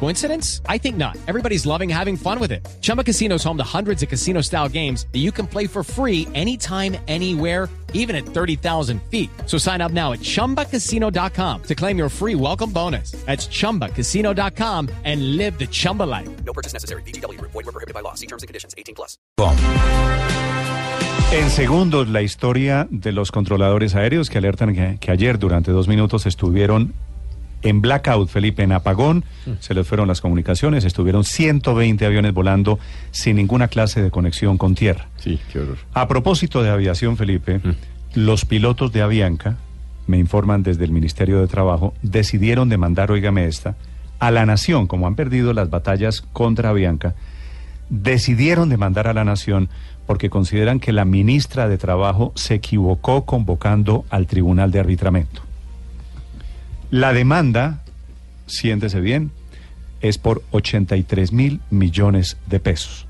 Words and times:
Coincidence? 0.00 0.60
I 0.68 0.78
think 0.78 0.96
not. 0.96 1.16
Everybody's 1.26 1.64
loving 1.64 1.88
having 1.88 2.16
fun 2.16 2.38
with 2.38 2.52
it. 2.52 2.66
Chumba 2.82 3.02
Casino 3.02 3.36
is 3.36 3.44
home 3.44 3.56
to 3.56 3.64
hundreds 3.64 4.02
of 4.02 4.08
casino 4.10 4.42
style 4.42 4.68
games 4.68 5.06
that 5.12 5.20
you 5.20 5.32
can 5.32 5.46
play 5.46 5.66
for 5.66 5.82
free 5.82 6.28
anytime, 6.34 6.96
anywhere, 7.08 7.70
even 7.94 8.14
at 8.14 8.26
30,000 8.26 9.00
feet. 9.10 9.30
So 9.46 9.56
sign 9.56 9.80
up 9.80 9.92
now 9.92 10.12
at 10.12 10.20
chumbacasino.com 10.20 11.62
to 11.62 11.74
claim 11.74 11.96
your 11.96 12.10
free 12.10 12.34
welcome 12.34 12.70
bonus. 12.70 13.12
That's 13.24 13.46
chumbacasino.com 13.48 14.90
and 15.04 15.36
live 15.38 15.58
the 15.58 15.66
Chumba 15.66 16.02
life. 16.02 16.28
No 16.44 16.52
purchase 16.52 16.74
necessary. 16.74 17.02
BGW. 17.02 17.40
Void 17.40 17.54
were 17.54 17.72
prohibited 17.72 17.94
by 17.94 18.00
law. 18.00 18.14
See 18.14 18.26
terms 18.26 18.42
and 18.42 18.48
conditions. 18.48 18.74
18 18.76 18.94
plus. 18.94 19.16
En 21.32 21.50
segundos, 21.50 22.08
la 22.08 22.22
historia 22.22 22.86
de 22.90 23.10
los 23.10 23.32
controladores 23.32 23.96
aéreos 23.96 24.30
que 24.30 24.38
alertan 24.38 24.72
que, 24.72 24.98
que 25.00 25.10
ayer 25.10 25.38
durante 25.38 25.72
dos 25.72 25.88
minutos 25.88 26.26
estuvieron 26.26 26.94
en 27.64 27.80
blackout, 27.80 28.28
Felipe, 28.28 28.62
en 28.62 28.72
apagón, 28.72 29.24
se 29.58 29.74
les 29.74 29.88
fueron 29.88 30.06
las 30.06 30.20
comunicaciones, 30.20 30.84
estuvieron 30.84 31.24
120 31.24 32.04
aviones 32.04 32.32
volando 32.32 32.78
sin 33.10 33.36
ninguna 33.36 33.68
clase 33.68 34.02
de 34.02 34.10
conexión 34.10 34.58
con 34.58 34.74
tierra. 34.74 35.08
Sí, 35.16 35.40
qué 35.50 35.60
horror. 35.60 35.78
A 35.94 36.06
propósito 36.06 36.62
de 36.62 36.70
aviación, 36.70 37.16
Felipe, 37.16 37.60
los 38.14 38.44
pilotos 38.44 38.92
de 38.92 39.02
Avianca, 39.02 39.56
me 40.06 40.18
informan 40.18 40.62
desde 40.62 40.84
el 40.84 40.92
Ministerio 40.92 41.40
de 41.40 41.48
Trabajo, 41.48 41.94
decidieron 42.02 42.68
demandar, 42.68 43.10
oígame 43.10 43.46
esta, 43.46 43.76
a 44.18 44.30
la 44.30 44.44
nación, 44.44 44.86
como 44.86 45.06
han 45.06 45.14
perdido 45.14 45.54
las 45.54 45.70
batallas 45.70 46.20
contra 46.20 46.68
Avianca, 46.68 47.14
decidieron 47.88 48.68
demandar 48.68 49.08
a 49.08 49.14
la 49.14 49.24
nación 49.24 49.70
porque 50.06 50.28
consideran 50.28 50.80
que 50.80 50.92
la 50.92 51.06
ministra 51.06 51.66
de 51.66 51.78
Trabajo 51.78 52.32
se 52.34 52.54
equivocó 52.54 53.24
convocando 53.24 54.04
al 54.10 54.26
Tribunal 54.26 54.70
de 54.70 54.80
Arbitramiento. 54.80 55.42
La 56.94 57.12
demanda, 57.12 57.80
siéntese 58.46 59.00
bien, 59.00 59.32
es 60.00 60.16
por 60.16 60.44
83 60.52 61.32
mil 61.32 61.60
millones 61.68 62.36
de 62.46 62.60
pesos. 62.60 63.08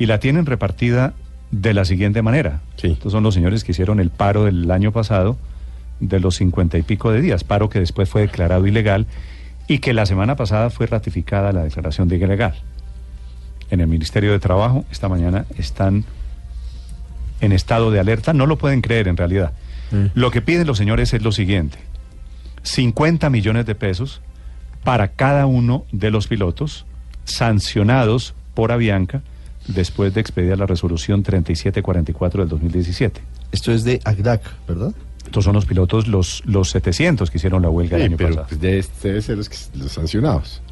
Y 0.00 0.06
la 0.06 0.18
tienen 0.18 0.46
repartida 0.46 1.14
de 1.52 1.74
la 1.74 1.84
siguiente 1.84 2.22
manera. 2.22 2.62
Sí. 2.76 2.88
Estos 2.88 3.12
son 3.12 3.22
los 3.22 3.34
señores 3.34 3.62
que 3.62 3.70
hicieron 3.70 4.00
el 4.00 4.10
paro 4.10 4.46
del 4.46 4.68
año 4.72 4.90
pasado 4.90 5.36
de 6.00 6.18
los 6.18 6.34
cincuenta 6.34 6.76
y 6.76 6.82
pico 6.82 7.12
de 7.12 7.20
días, 7.20 7.44
paro 7.44 7.68
que 7.68 7.78
después 7.78 8.08
fue 8.08 8.22
declarado 8.22 8.66
ilegal 8.66 9.06
y 9.68 9.78
que 9.78 9.92
la 9.92 10.04
semana 10.04 10.34
pasada 10.34 10.68
fue 10.68 10.88
ratificada 10.88 11.52
la 11.52 11.62
declaración 11.62 12.08
de 12.08 12.16
ilegal. 12.16 12.56
En 13.70 13.80
el 13.80 13.86
Ministerio 13.86 14.32
de 14.32 14.40
Trabajo 14.40 14.84
esta 14.90 15.08
mañana 15.08 15.44
están 15.56 16.04
en 17.40 17.52
estado 17.52 17.92
de 17.92 18.00
alerta, 18.00 18.32
no 18.32 18.44
lo 18.44 18.58
pueden 18.58 18.80
creer 18.80 19.06
en 19.06 19.16
realidad. 19.16 19.52
Lo 20.14 20.32
que 20.32 20.42
piden 20.42 20.66
los 20.66 20.78
señores 20.78 21.14
es 21.14 21.22
lo 21.22 21.30
siguiente. 21.30 21.78
50 22.66 23.30
millones 23.30 23.64
de 23.64 23.74
pesos 23.74 24.20
para 24.84 25.08
cada 25.08 25.46
uno 25.46 25.84
de 25.92 26.10
los 26.10 26.26
pilotos 26.26 26.84
sancionados 27.24 28.34
por 28.54 28.72
Avianca 28.72 29.22
después 29.68 30.12
de 30.14 30.20
expedir 30.20 30.56
la 30.58 30.66
resolución 30.66 31.22
3744 31.22 32.40
del 32.42 32.48
2017. 32.48 33.20
Esto 33.52 33.72
es 33.72 33.84
de 33.84 34.00
ACDAC, 34.04 34.42
¿verdad? 34.66 34.92
Estos 35.24 35.44
son 35.44 35.54
los 35.54 35.64
pilotos, 35.66 36.06
los, 36.06 36.42
los 36.44 36.70
700 36.70 37.30
que 37.30 37.38
hicieron 37.38 37.62
la 37.62 37.68
huelga 37.70 37.96
el 37.96 38.02
Sí, 38.02 38.06
año 38.06 38.16
pero 38.16 38.28
pasado. 38.30 38.46
pues, 38.48 38.60
debe, 38.60 38.84
debe 39.02 39.22
ser 39.22 39.36
los, 39.36 39.48
que- 39.48 39.56
los 39.78 39.92
sancionados. 39.92 40.62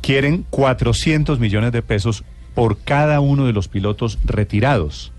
Quieren 0.00 0.44
400 0.50 1.38
millones 1.38 1.72
de 1.72 1.82
pesos 1.82 2.24
por 2.54 2.78
cada 2.78 3.20
uno 3.20 3.46
de 3.46 3.52
los 3.52 3.68
pilotos 3.68 4.18
retirados. 4.24 5.12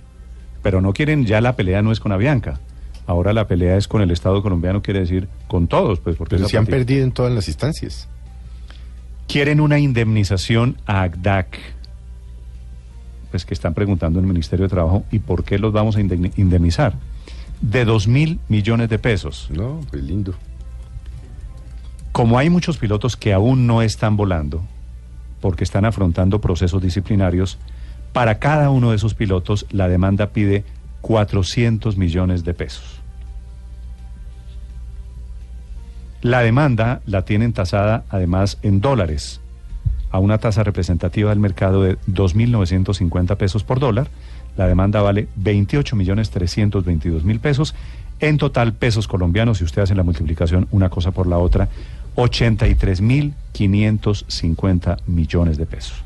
Pero 0.63 0.81
no 0.81 0.93
quieren, 0.93 1.25
ya 1.25 1.39
la 1.41 1.55
pelea 1.55 1.81
no 1.81 1.91
es 1.91 1.99
con 1.99 2.11
Avianca. 2.11 2.59
Ahora 3.09 3.33
la 3.33 3.47
pelea 3.47 3.75
es 3.75 3.87
con 3.87 4.03
el 4.03 4.11
Estado 4.11 4.43
colombiano, 4.43 4.83
quiere 4.83 4.99
decir 4.99 5.27
con 5.47 5.67
todos, 5.67 5.99
pues 5.99 6.15
porque 6.15 6.35
Pero 6.35 6.47
se 6.47 6.59
han 6.59 6.67
perdido 6.67 7.03
en 7.03 7.11
todas 7.11 7.31
las 7.33 7.47
instancias. 7.47 8.07
quieren 9.27 9.59
una 9.61 9.79
indemnización 9.79 10.77
a 10.85 11.01
ACDAC, 11.01 11.57
pues 13.31 13.45
que 13.45 13.55
están 13.55 13.73
preguntando 13.73 14.19
en 14.19 14.25
el 14.25 14.27
Ministerio 14.31 14.65
de 14.65 14.69
Trabajo, 14.69 15.05
¿y 15.11 15.17
por 15.17 15.43
qué 15.43 15.57
los 15.57 15.73
vamos 15.73 15.95
a 15.95 16.01
indemni- 16.01 16.31
indemnizar? 16.37 16.93
De 17.61 17.83
dos 17.83 18.07
mil 18.07 18.39
millones 18.47 18.89
de 18.89 18.99
pesos. 18.99 19.49
No, 19.51 19.81
pues 19.89 20.03
lindo. 20.03 20.35
Como 22.11 22.37
hay 22.37 22.51
muchos 22.51 22.77
pilotos 22.77 23.17
que 23.17 23.33
aún 23.33 23.65
no 23.65 23.81
están 23.81 24.17
volando, 24.17 24.61
porque 25.41 25.63
están 25.63 25.83
afrontando 25.85 26.41
procesos 26.41 26.79
disciplinarios, 26.79 27.57
para 28.13 28.37
cada 28.37 28.69
uno 28.69 28.91
de 28.91 28.97
esos 28.97 29.15
pilotos 29.15 29.65
la 29.71 29.87
demanda 29.87 30.27
pide 30.27 30.63
400 31.01 31.97
millones 31.97 32.43
de 32.43 32.53
pesos. 32.53 32.99
La 36.21 36.41
demanda 36.41 37.01
la 37.05 37.23
tienen 37.23 37.53
tasada 37.53 38.03
además 38.09 38.57
en 38.61 38.81
dólares, 38.81 39.39
a 40.11 40.19
una 40.19 40.37
tasa 40.37 40.63
representativa 40.63 41.29
del 41.29 41.39
mercado 41.39 41.81
de 41.83 41.97
2.950 42.07 43.37
pesos 43.37 43.63
por 43.63 43.79
dólar. 43.79 44.09
La 44.57 44.67
demanda 44.67 45.01
vale 45.01 45.29
28.322.000 45.41 47.39
pesos. 47.39 47.73
En 48.19 48.37
total, 48.37 48.73
pesos 48.73 49.07
colombianos, 49.07 49.59
si 49.59 49.63
usted 49.63 49.83
hace 49.83 49.95
la 49.95 50.03
multiplicación 50.03 50.67
una 50.71 50.89
cosa 50.89 51.11
por 51.11 51.27
la 51.27 51.37
otra, 51.37 51.69
83.550 52.17 54.97
millones 55.07 55.57
de 55.57 55.65
pesos. 55.65 56.03